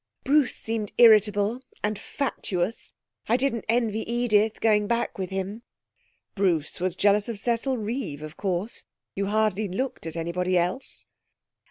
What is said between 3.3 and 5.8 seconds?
didn't envy Edith going back with him.'